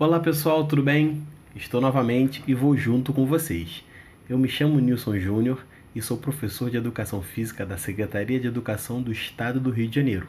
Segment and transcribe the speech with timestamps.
[0.00, 1.26] Olá pessoal, tudo bem?
[1.56, 3.82] Estou novamente e vou junto com vocês.
[4.30, 9.02] Eu me chamo Nilson Júnior e sou professor de Educação Física da Secretaria de Educação
[9.02, 10.28] do Estado do Rio de Janeiro.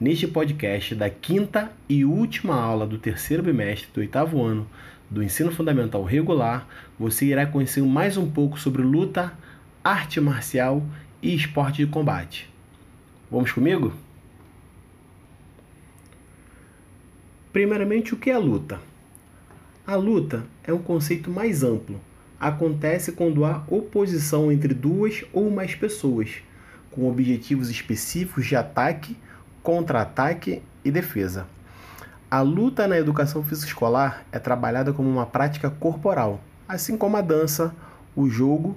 [0.00, 4.68] Neste podcast da quinta e última aula do terceiro bimestre do oitavo ano
[5.08, 6.66] do Ensino Fundamental Regular,
[6.98, 9.32] você irá conhecer mais um pouco sobre luta,
[9.84, 10.84] arte marcial
[11.22, 12.52] e esporte de combate.
[13.30, 13.92] Vamos comigo?
[17.52, 18.80] Primeiramente, o que é luta?
[19.86, 22.00] A luta é um conceito mais amplo.
[22.40, 26.42] Acontece quando há oposição entre duas ou mais pessoas,
[26.90, 29.16] com objetivos específicos de ataque,
[29.62, 31.46] contra-ataque e defesa.
[32.28, 37.20] A luta na educação física escolar é trabalhada como uma prática corporal, assim como a
[37.20, 37.72] dança,
[38.16, 38.76] o jogo,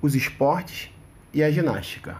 [0.00, 0.90] os esportes
[1.34, 2.16] e a ginástica.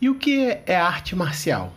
[0.00, 1.72] E o que é arte marcial?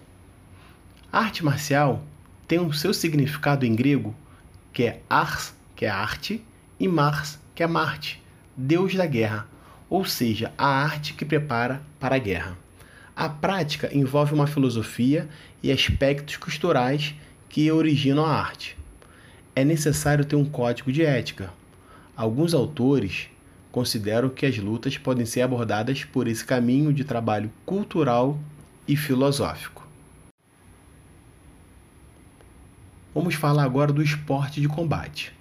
[1.11, 2.03] A arte marcial
[2.51, 4.13] tem o seu significado em grego,
[4.73, 6.43] que é ars, que é arte,
[6.77, 8.21] e mars, que é Marte,
[8.57, 9.47] deus da guerra,
[9.89, 12.57] ou seja, a arte que prepara para a guerra.
[13.15, 15.29] A prática envolve uma filosofia
[15.63, 17.15] e aspectos culturais
[17.47, 18.77] que originam a arte.
[19.55, 21.53] É necessário ter um código de ética.
[22.17, 23.29] Alguns autores
[23.71, 28.37] consideram que as lutas podem ser abordadas por esse caminho de trabalho cultural
[28.85, 29.80] e filosófico.
[33.13, 35.33] Vamos falar agora do esporte de combate.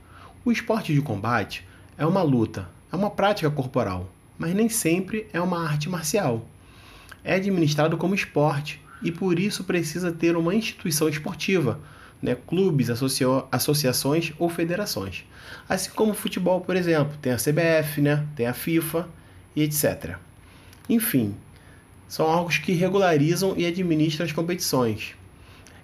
[0.44, 1.64] O esporte de combate
[1.96, 6.44] é uma luta, é uma prática corporal, mas nem sempre é uma arte marcial.
[7.22, 11.78] É administrado como esporte e por isso precisa ter uma instituição esportiva,
[12.20, 15.24] né, clubes, associa associações ou federações.
[15.68, 19.08] Assim como o futebol, por exemplo, tem a CBF, né, tem a FIFA
[19.54, 20.16] e etc.
[20.88, 21.36] Enfim,
[22.08, 25.14] são órgãos que regularizam e administram as competições.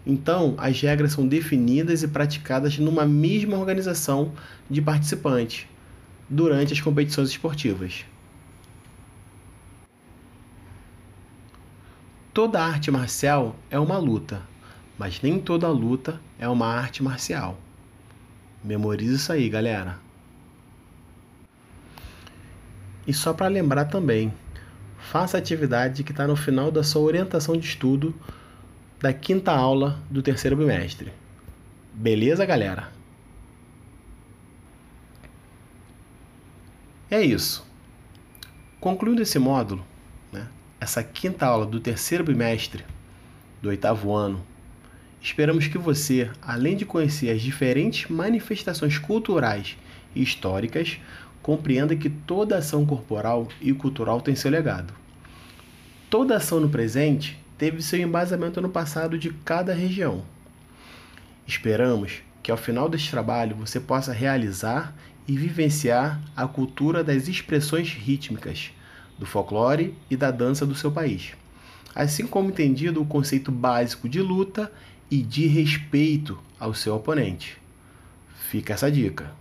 [0.07, 4.33] Então, as regras são definidas e praticadas numa mesma organização
[4.71, 5.67] de participantes
[6.31, 8.05] durante as competições esportivas.
[12.33, 14.43] Toda arte marcial é uma luta,
[14.97, 17.59] mas nem toda luta é uma arte marcial.
[18.63, 19.99] Memorize isso aí, galera.
[23.07, 24.33] E só para lembrar também,
[24.99, 28.15] faça a atividade que está no final da sua orientação de estudo
[29.01, 31.13] da quinta aula do terceiro bimestre.
[31.93, 32.91] Beleza, galera?
[37.11, 37.65] É isso.
[38.81, 39.85] Concluindo esse módulo,
[40.33, 40.49] né,
[40.81, 42.85] essa quinta aula do terceiro bimestre
[43.63, 44.45] do oitavo ano,
[45.21, 49.77] esperamos que você, além de conhecer as diferentes manifestações culturais
[50.15, 50.99] e históricas,
[51.43, 54.93] compreenda que toda ação corporal e cultural tem seu legado.
[56.11, 60.23] Toda ação no presente teve seu embasamento no passado de cada região.
[61.47, 64.95] Esperamos que ao final deste trabalho você possa realizar
[65.27, 68.71] e vivenciar a cultura das expressões rítmicas,
[69.19, 71.33] do folclore e da dança do seu país,
[71.95, 74.71] assim como entendido o conceito básico de luta
[75.11, 77.57] e de respeito ao seu oponente.
[78.51, 79.33] Fica essa dica.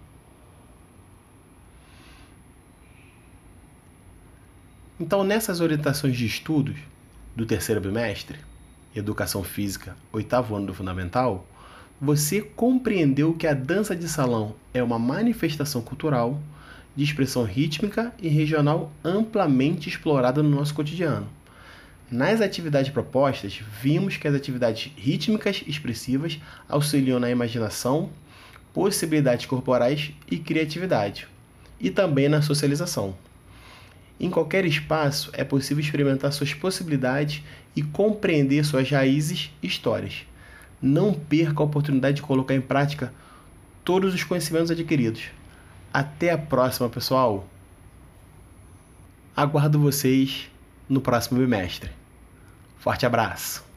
[4.99, 6.77] Então, nessas orientações de estudos,
[7.35, 8.39] do terceiro bimestre,
[8.95, 11.45] Educação Física, oitavo ano do Fundamental,
[11.99, 16.41] você compreendeu que a dança de salão é uma manifestação cultural
[16.95, 21.27] de expressão rítmica e regional amplamente explorada no nosso cotidiano.
[22.09, 28.09] Nas atividades propostas, vimos que as atividades rítmicas expressivas auxiliam na imaginação,
[28.73, 31.27] possibilidades corporais e criatividade,
[31.81, 33.13] e também na socialização.
[34.19, 37.43] Em qualquer espaço é possível experimentar suas possibilidades
[37.75, 40.25] e compreender suas raízes e histórias.
[40.81, 43.13] Não perca a oportunidade de colocar em prática
[43.83, 45.23] todos os conhecimentos adquiridos.
[45.93, 47.47] Até a próxima, pessoal!
[49.35, 50.49] Aguardo vocês
[50.87, 51.91] no próximo bimestre.
[52.77, 53.74] Forte abraço!